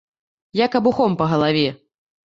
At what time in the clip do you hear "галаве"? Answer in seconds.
1.35-1.65